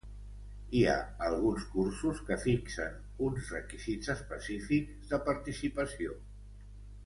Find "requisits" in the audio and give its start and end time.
3.59-4.11